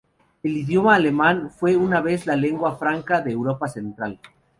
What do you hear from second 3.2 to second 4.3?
de Europa central.